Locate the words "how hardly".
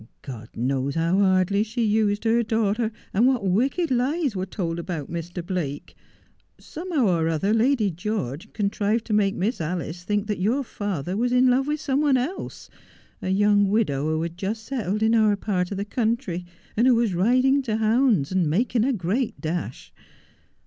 0.95-1.61